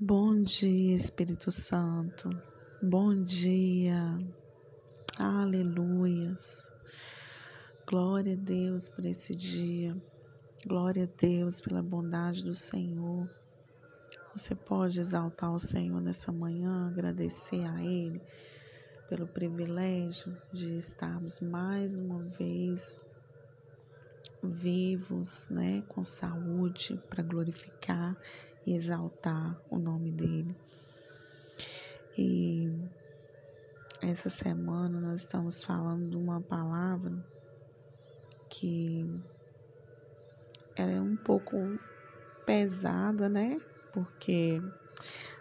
[0.00, 2.30] Bom dia, Espírito Santo.
[2.80, 3.98] Bom dia.
[5.18, 6.72] Aleluias.
[7.84, 10.00] Glória a Deus por esse dia.
[10.64, 13.28] Glória a Deus pela bondade do Senhor.
[14.36, 18.22] Você pode exaltar o Senhor nessa manhã, agradecer a Ele
[19.08, 23.00] pelo privilégio de estarmos mais uma vez
[24.42, 28.16] vivos, né, com saúde para glorificar
[28.66, 30.54] e exaltar o nome dele.
[32.16, 32.72] E
[34.00, 37.12] essa semana nós estamos falando de uma palavra
[38.48, 39.06] que
[40.76, 41.56] ela é um pouco
[42.46, 43.60] pesada, né?
[43.92, 44.62] Porque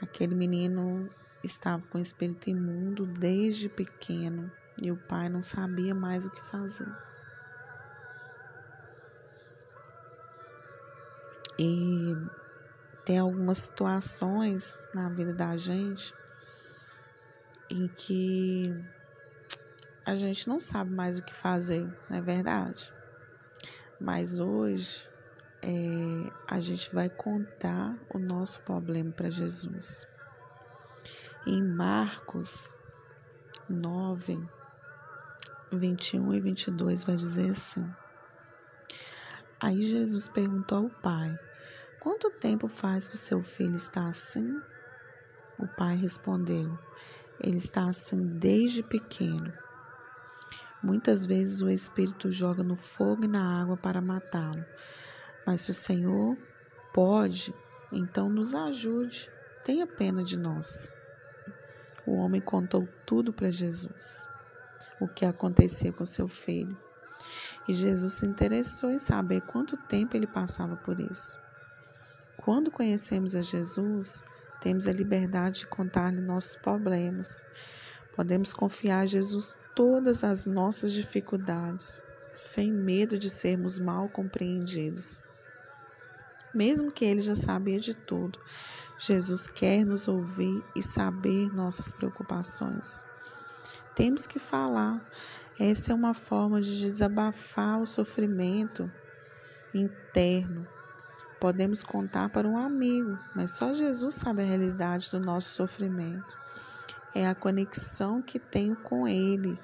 [0.00, 1.10] aquele menino
[1.44, 4.50] estava com espírito imundo desde pequeno
[4.82, 6.88] e o pai não sabia mais o que fazer.
[11.58, 12.14] E
[13.04, 16.14] tem algumas situações na vida da gente
[17.70, 18.72] em que
[20.04, 22.92] a gente não sabe mais o que fazer, não é verdade?
[24.00, 25.06] Mas hoje
[25.62, 30.06] é, a gente vai contar o nosso problema para Jesus.
[31.46, 32.72] Em Marcos
[33.68, 34.38] 9,
[35.72, 37.90] 21 e 22 vai dizer assim:
[39.60, 41.38] Aí Jesus perguntou ao pai:
[42.00, 44.60] Quanto tempo faz que o seu filho está assim?
[45.58, 46.78] O pai respondeu:
[47.40, 49.52] Ele está assim desde pequeno.
[50.80, 54.64] Muitas vezes o Espírito joga no fogo e na água para matá-lo.
[55.44, 56.36] Mas se o Senhor
[56.94, 57.52] pode,
[57.90, 59.28] então nos ajude.
[59.64, 60.92] Tenha pena de nós.
[62.06, 64.28] O homem contou tudo para Jesus,
[65.00, 66.76] o que acontecia com seu filho.
[67.66, 71.47] E Jesus se interessou em saber quanto tempo ele passava por isso.
[72.48, 74.24] Quando conhecemos a Jesus,
[74.62, 77.44] temos a liberdade de contar-lhe nossos problemas.
[78.16, 85.20] Podemos confiar a Jesus todas as nossas dificuldades, sem medo de sermos mal compreendidos.
[86.54, 88.38] Mesmo que ele já sabia de tudo,
[88.98, 93.04] Jesus quer nos ouvir e saber nossas preocupações.
[93.94, 95.06] Temos que falar.
[95.60, 98.90] Essa é uma forma de desabafar o sofrimento
[99.74, 100.66] interno
[101.40, 106.36] Podemos contar para um amigo, mas só Jesus sabe a realidade do nosso sofrimento.
[107.14, 109.58] É a conexão que tenho com Ele,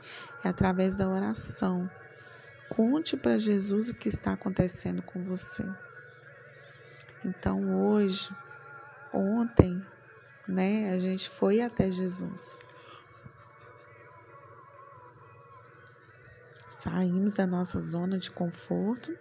[0.45, 1.91] é através da oração.
[2.69, 5.65] Conte para Jesus o que está acontecendo com você.
[7.25, 8.31] Então hoje,
[9.12, 9.83] ontem,
[10.47, 12.59] né, a gente foi até Jesus.
[16.69, 19.12] Saímos da nossa zona de conforto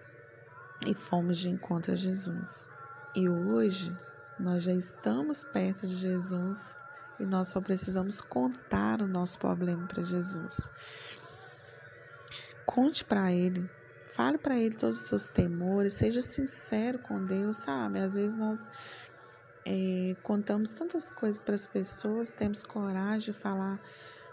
[0.87, 2.67] e fomos de encontro a Jesus.
[3.15, 3.95] E hoje
[4.39, 6.79] nós já estamos perto de Jesus
[7.19, 10.69] e nós só precisamos contar o nosso problema para Jesus.
[12.65, 13.69] Conte para Ele,
[14.13, 17.99] fale para Ele todos os seus temores, seja sincero com Deus, sabe?
[17.99, 18.71] Às vezes nós
[19.65, 23.79] é, contamos tantas coisas para as pessoas, temos coragem de falar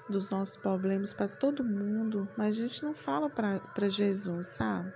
[0.08, 4.92] dos nossos problemas para todo mundo, mas a gente não fala para Jesus, sabe?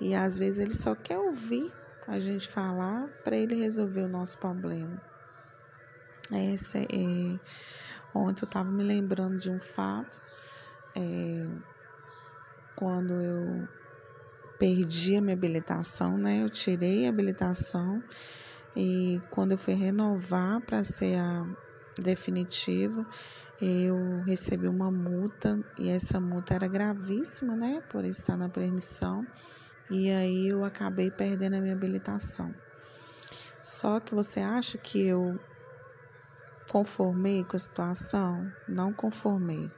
[0.00, 1.72] E às vezes ele só quer ouvir
[2.08, 4.96] a gente falar para ele resolver o nosso problema.
[6.32, 7.38] Essa é,
[8.14, 10.18] ontem eu estava me lembrando de um fato,
[10.96, 11.46] é,
[12.76, 13.68] quando eu
[14.58, 16.42] perdi a minha habilitação, né?
[16.42, 18.02] Eu tirei a habilitação
[18.76, 21.46] e quando eu fui renovar para ser a
[21.98, 23.04] definitiva,
[23.60, 27.82] eu recebi uma multa e essa multa era gravíssima, né?
[27.90, 29.26] Por estar na permissão
[29.90, 32.54] e aí eu acabei perdendo a minha habilitação.
[33.60, 35.38] Só que você acha que eu
[36.70, 38.48] conformei com a situação?
[38.68, 39.68] Não conformei.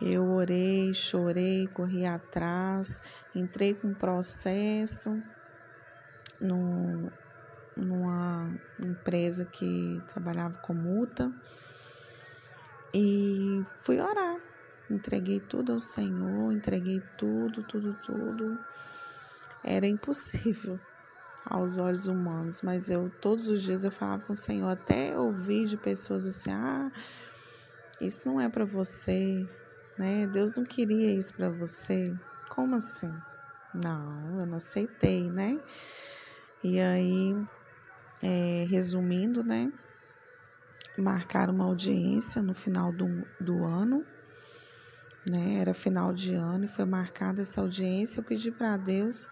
[0.00, 3.02] Eu orei, chorei, corri atrás,
[3.34, 5.22] entrei com um processo
[6.40, 7.12] no,
[7.76, 11.30] numa empresa que trabalhava com multa
[12.94, 14.40] e fui orar.
[14.90, 18.58] Entreguei tudo ao Senhor, entreguei tudo, tudo, tudo
[19.62, 20.80] era impossível
[21.44, 25.66] aos olhos humanos, mas eu todos os dias eu falava com o Senhor, até ouvir
[25.66, 26.90] de pessoas assim: "Ah,
[28.00, 29.48] isso não é para você",
[29.96, 30.26] né?
[30.26, 32.16] Deus não queria isso para você.
[32.48, 33.22] Como assim?
[33.72, 35.60] Não, eu não aceitei, né?
[36.62, 37.46] E aí,
[38.22, 39.72] é, resumindo, né?
[40.96, 44.06] Marcaram uma audiência no final do, do ano,
[45.28, 45.58] né?
[45.60, 48.20] Era final de ano e foi marcada essa audiência.
[48.20, 49.28] Eu pedi para Deus,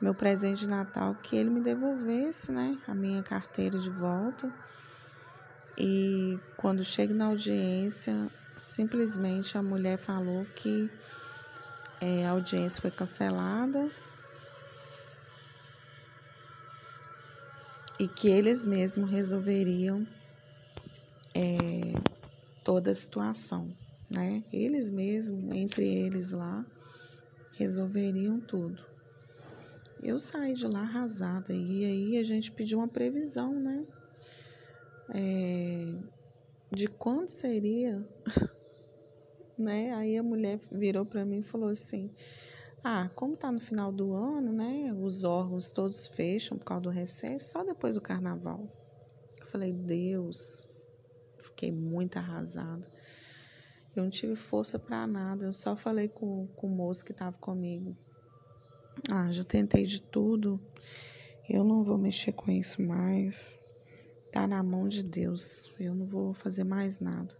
[0.00, 2.78] meu presente de Natal, que Ele me devolvesse, né?
[2.86, 4.52] A minha carteira de volta.
[5.76, 10.90] E quando chego na audiência, simplesmente a mulher falou que
[12.00, 13.90] é, a audiência foi cancelada
[17.98, 20.06] e que eles mesmos resolveriam
[21.34, 21.94] é,
[22.64, 23.72] toda a situação,
[24.12, 24.44] né?
[24.52, 26.64] Eles mesmos, entre eles lá,
[27.54, 28.82] resolveriam tudo.
[30.02, 33.86] Eu saí de lá arrasada e aí a gente pediu uma previsão, né?
[35.14, 35.94] É,
[36.70, 38.04] de quando seria,
[39.56, 39.94] né?
[39.94, 42.10] Aí a mulher virou para mim e falou assim:
[42.84, 44.92] ah, como tá no final do ano, né?
[44.92, 48.68] Os órgãos todos fecham por causa do recesso, só depois do carnaval.
[49.38, 50.68] Eu falei, Deus,
[51.38, 52.91] fiquei muito arrasada.
[53.94, 57.36] Eu não tive força para nada, eu só falei com, com o moço que estava
[57.38, 57.96] comigo.
[59.10, 60.60] Ah, já tentei de tudo,
[61.48, 63.60] eu não vou mexer com isso mais.
[64.30, 67.36] Tá na mão de Deus, eu não vou fazer mais nada.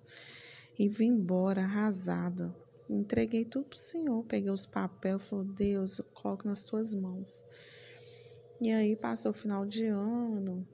[0.79, 2.55] E vim embora arrasada,
[2.93, 7.43] Entreguei tudo pro Senhor, peguei os papéis, falou, Deus, eu coloco nas tuas mãos.
[8.61, 10.67] E aí passou o final de ano,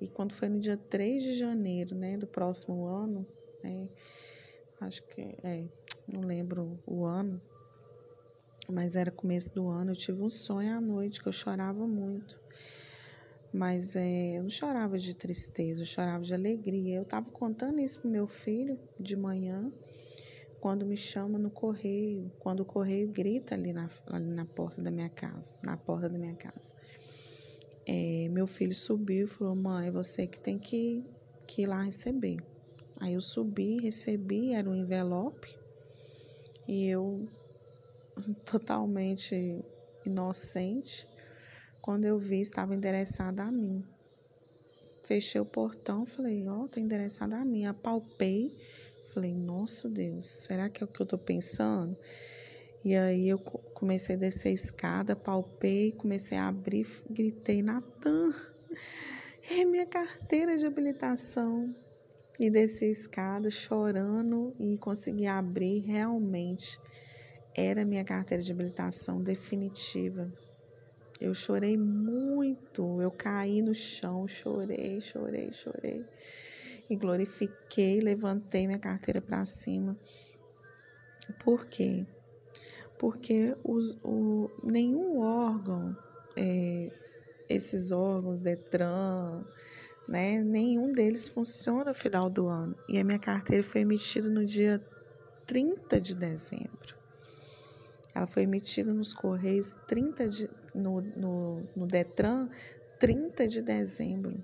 [0.00, 3.24] e quando foi no dia 3 de janeiro, né, do próximo ano,
[3.62, 3.88] né,
[4.80, 5.64] acho que, é,
[6.08, 7.40] não lembro o ano,
[8.68, 12.40] mas era começo do ano, eu tive um sonho à noite que eu chorava muito.
[13.52, 16.96] Mas é, eu não chorava de tristeza, eu chorava de alegria.
[16.96, 19.72] Eu estava contando isso pro meu filho de manhã
[20.60, 24.90] quando me chama no correio, quando o correio grita ali na, ali na porta da
[24.90, 26.72] minha casa, na porta da minha casa.
[27.86, 31.04] É, meu filho subiu e falou, mãe, é você que tem que,
[31.46, 32.36] que ir lá receber.
[33.00, 35.48] Aí eu subi, recebi, era um envelope,
[36.68, 37.26] e eu,
[38.44, 39.64] totalmente
[40.06, 41.08] inocente,
[41.80, 43.84] quando eu vi, estava endereçada a mim.
[45.02, 47.64] Fechei o portão, falei, ó, oh, tá endereçada a mim.
[47.64, 48.54] Apalpei,
[49.12, 51.96] Falei, nossa Deus, será que é o que eu tô pensando?
[52.84, 58.32] E aí eu comecei a descer a escada, palpei, comecei a abrir, gritei, Natan,
[59.50, 61.74] é minha carteira de habilitação.
[62.40, 66.80] E desci a escada chorando e consegui abrir realmente.
[67.54, 70.32] Era minha carteira de habilitação definitiva.
[71.20, 76.02] Eu chorei muito, eu caí no chão, chorei, chorei, chorei
[76.88, 79.94] e glorifiquei, levantei minha carteira para cima.
[81.44, 82.06] Por quê?
[82.98, 85.94] Porque os, o, nenhum órgão,
[86.34, 86.90] é,
[87.50, 89.44] esses órgãos, Detran,
[90.10, 92.74] né, nenhum deles funciona no final do ano.
[92.88, 94.84] E a minha carteira foi emitida no dia
[95.46, 96.96] 30 de dezembro.
[98.12, 102.48] Ela foi emitida nos Correios 30 de, no, no, no Detran
[102.98, 104.42] 30 de dezembro.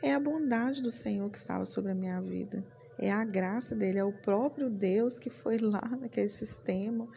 [0.00, 2.64] É a bondade do Senhor que estava sobre a minha vida.
[2.96, 7.08] É a graça dele, é o próprio Deus que foi lá naquele sistema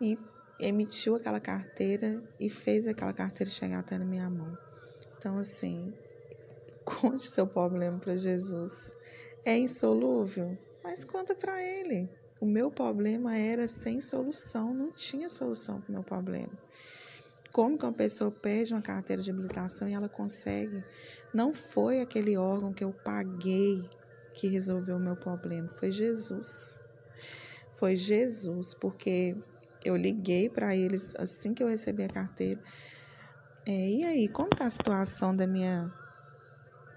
[0.00, 0.18] e
[0.58, 4.56] emitiu aquela carteira e fez aquela carteira chegar até na minha mão.
[5.18, 5.92] Então, assim,
[6.84, 8.94] conte seu problema para Jesus.
[9.44, 12.08] É insolúvel, mas conta para ele.
[12.40, 16.52] O meu problema era sem solução, não tinha solução para o meu problema.
[17.52, 20.84] Como que uma pessoa perde uma carteira de habilitação e ela consegue
[21.32, 23.88] não foi aquele órgão que eu paguei
[24.34, 26.80] que resolveu o meu problema, foi Jesus.
[27.72, 29.36] Foi Jesus, porque
[29.84, 32.60] eu liguei para eles assim que eu recebi a carteira.
[33.66, 35.90] É, e aí, como tá a situação da minha.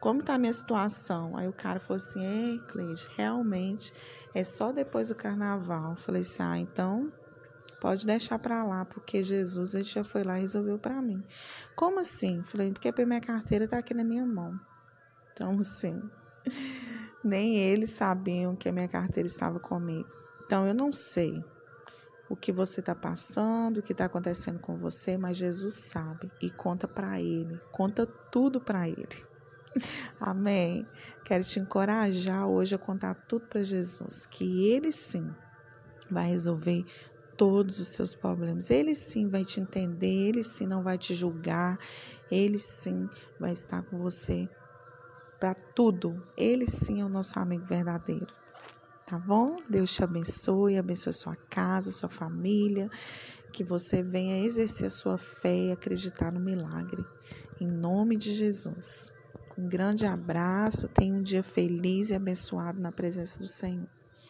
[0.03, 1.37] Como tá a minha situação?
[1.37, 3.93] Aí o cara falou assim: Ei, Cleide, realmente
[4.35, 5.91] é só depois do carnaval.
[5.91, 7.09] Eu falei assim: Ah, então
[7.79, 11.23] pode deixar para lá, porque Jesus ele já foi lá e resolveu para mim.
[11.73, 12.43] Como assim?
[12.43, 14.59] Falei, porque a minha carteira está aqui na minha mão.
[15.31, 16.01] Então, assim,
[17.23, 20.09] nem eles sabiam que a minha carteira estava comigo.
[20.45, 21.41] Então, eu não sei
[22.27, 26.49] o que você está passando, o que está acontecendo com você, mas Jesus sabe e
[26.49, 29.32] conta para Ele, conta tudo para Ele.
[30.19, 30.87] Amém.
[31.23, 35.33] Quero te encorajar hoje a contar tudo para Jesus, que Ele sim
[36.09, 36.85] vai resolver
[37.35, 38.69] todos os seus problemas.
[38.69, 41.77] Ele sim vai te entender, ele sim não vai te julgar,
[42.29, 44.49] ele sim vai estar com você
[45.39, 46.21] para tudo.
[46.37, 48.33] Ele sim é o nosso amigo verdadeiro.
[49.05, 49.57] Tá bom?
[49.69, 52.89] Deus te abençoe, abençoe sua casa, sua família,
[53.51, 57.05] que você venha exercer a sua fé e acreditar no milagre.
[57.59, 59.11] Em nome de Jesus.
[59.57, 63.87] Um grande abraço, tenha um dia feliz e abençoado na presença do Senhor.